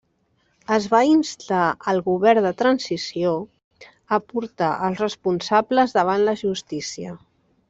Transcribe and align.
Es 0.75 0.85
va 0.93 1.01
instar 1.09 1.65
el 1.93 2.01
govern 2.07 2.47
de 2.49 2.53
transició 2.63 3.35
a 4.17 4.21
portar 4.33 4.71
els 4.89 5.05
responsables 5.07 5.95
davant 6.01 6.27
la 6.31 6.39
justícia. 6.45 7.19